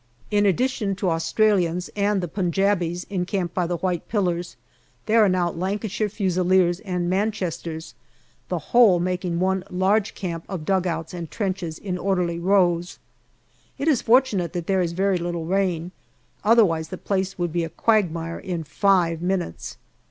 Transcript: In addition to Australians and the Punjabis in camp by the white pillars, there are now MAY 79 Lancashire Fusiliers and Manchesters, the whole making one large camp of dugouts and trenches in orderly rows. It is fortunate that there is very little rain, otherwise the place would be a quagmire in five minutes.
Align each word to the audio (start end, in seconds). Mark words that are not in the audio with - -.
In 0.31 0.47
addition 0.47 0.95
to 0.95 1.11
Australians 1.11 1.91
and 1.95 2.21
the 2.21 2.27
Punjabis 2.27 3.03
in 3.11 3.23
camp 3.23 3.53
by 3.53 3.67
the 3.67 3.77
white 3.77 4.07
pillars, 4.09 4.57
there 5.05 5.23
are 5.23 5.29
now 5.29 5.51
MAY 5.51 5.57
79 5.57 5.61
Lancashire 5.69 6.09
Fusiliers 6.09 6.79
and 6.79 7.07
Manchesters, 7.07 7.93
the 8.49 8.57
whole 8.73 8.99
making 8.99 9.39
one 9.39 9.63
large 9.69 10.15
camp 10.15 10.43
of 10.49 10.65
dugouts 10.65 11.13
and 11.13 11.29
trenches 11.29 11.77
in 11.77 11.99
orderly 11.99 12.39
rows. 12.39 12.97
It 13.77 13.87
is 13.87 14.01
fortunate 14.01 14.53
that 14.53 14.65
there 14.65 14.81
is 14.81 14.93
very 14.93 15.19
little 15.19 15.45
rain, 15.45 15.91
otherwise 16.43 16.87
the 16.87 16.97
place 16.97 17.37
would 17.37 17.53
be 17.53 17.63
a 17.63 17.69
quagmire 17.69 18.39
in 18.39 18.63
five 18.63 19.21
minutes. 19.21 19.77